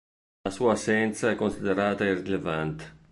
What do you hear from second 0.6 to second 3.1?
assenza è considerata irrilevante.